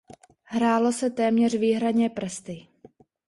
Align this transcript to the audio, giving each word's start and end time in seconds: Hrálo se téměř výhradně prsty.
Hrálo 0.43 0.91
se 0.91 1.09
téměř 1.09 1.55
výhradně 1.55 2.09
prsty. 2.09 2.67